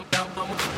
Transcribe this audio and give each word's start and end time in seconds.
então, 0.00 0.26
então. 0.26 0.73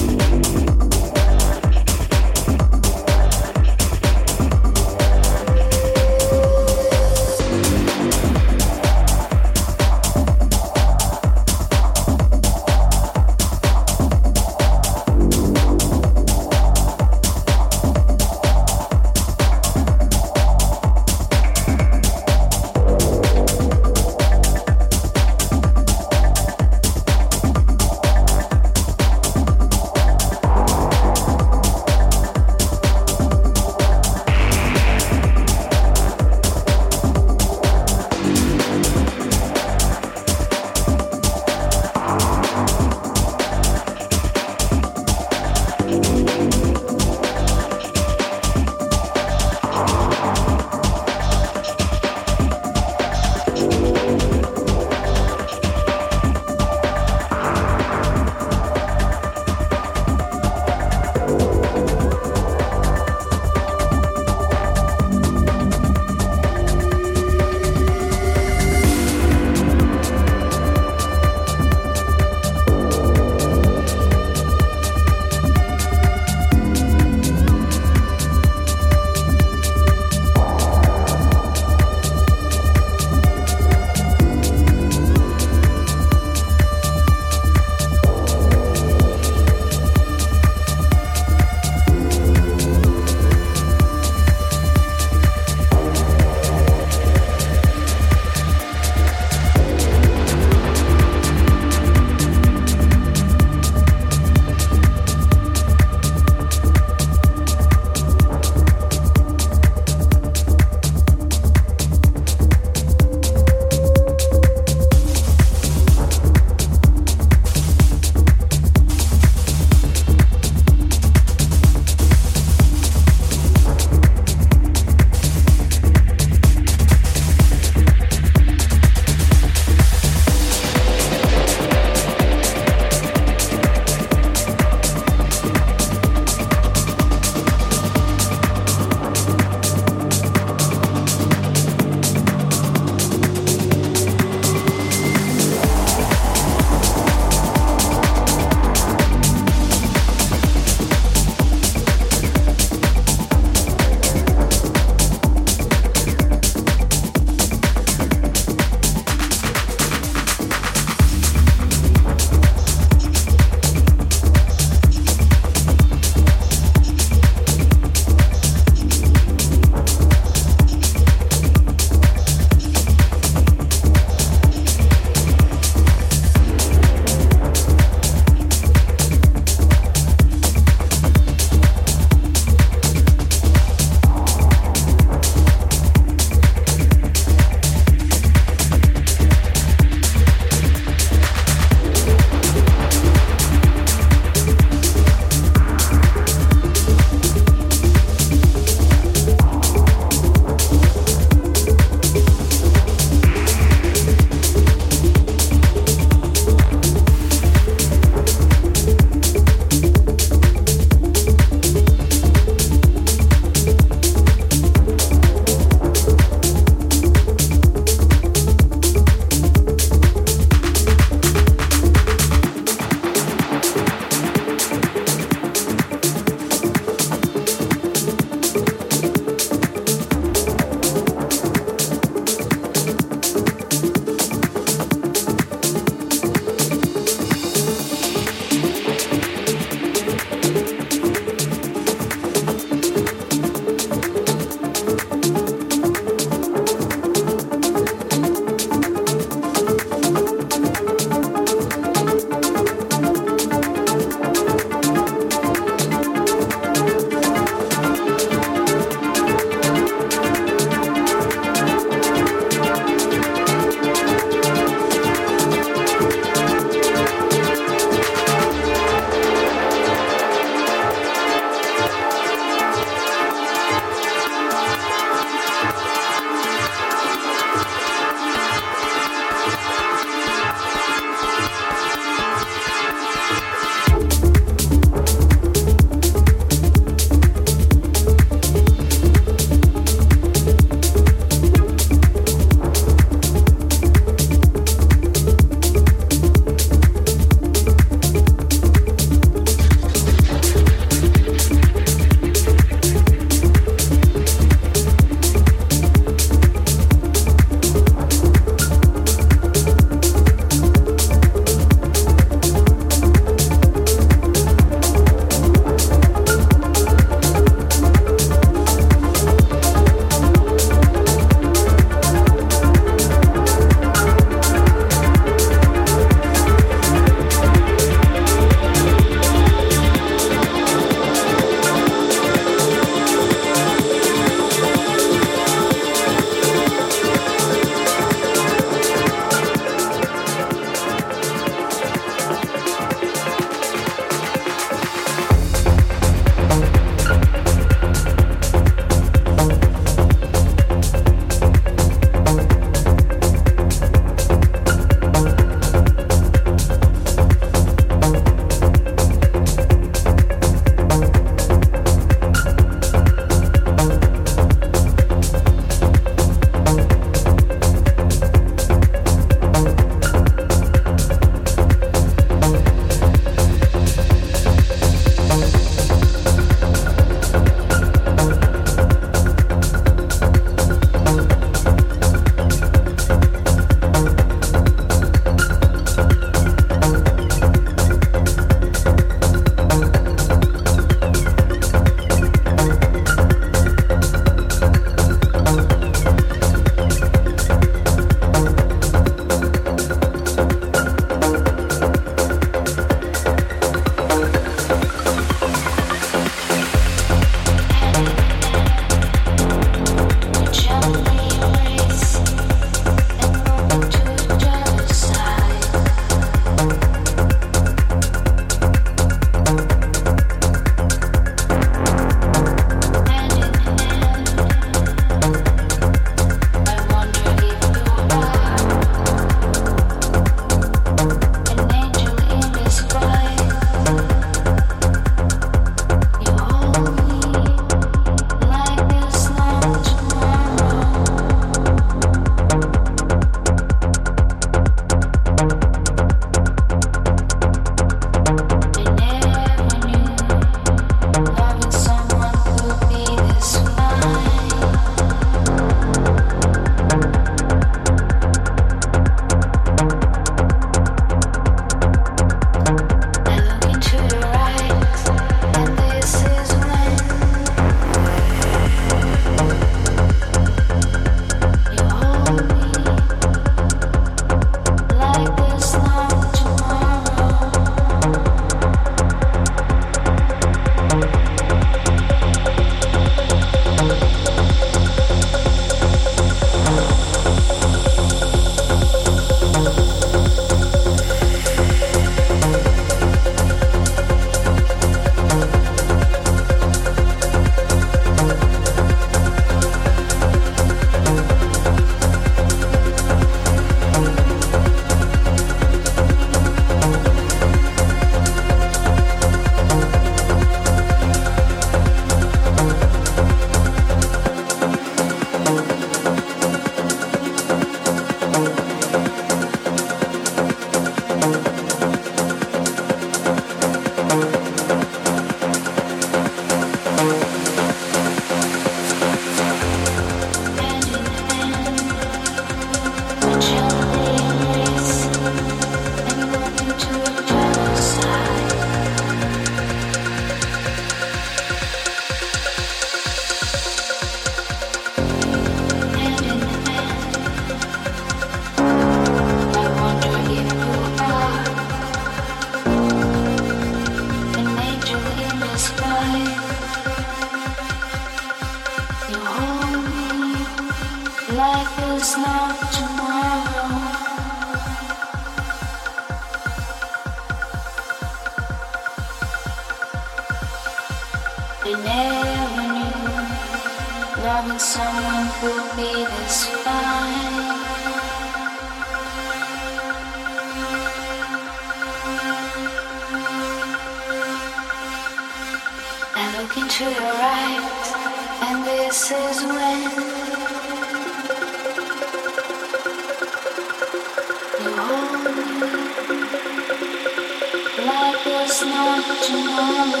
tomorrow. 599.21 600.00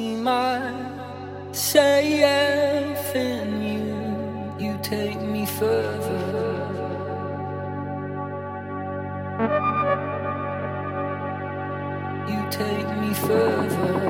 Myself 0.00 1.56
in 3.14 3.62
you. 3.62 4.66
You 4.66 4.78
take 4.82 5.20
me 5.20 5.44
further. 5.46 6.66
You 12.28 12.40
take 12.50 12.88
me 13.02 13.14
further. 13.14 14.09